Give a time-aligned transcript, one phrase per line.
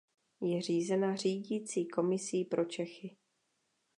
[0.41, 3.17] Je řízena Řídicí komisí pro Čechy.